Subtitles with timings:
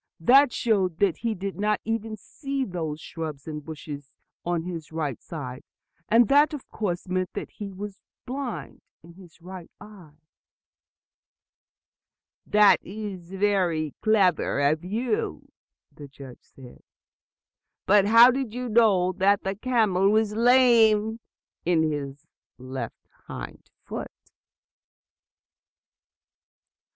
[0.19, 4.09] That showed that he did not even see those shrubs and bushes
[4.43, 5.61] on his right side.
[6.09, 8.81] And that of course meant that his right eye was blind."
[12.47, 15.49] "That is very clever of you,"
[15.91, 16.81] the judge said.
[17.85, 21.19] "But how did you know that the camel was lame
[21.63, 22.25] in his
[22.57, 24.07] left hind foot?"